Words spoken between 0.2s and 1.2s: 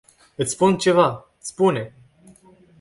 Iti spun ceva.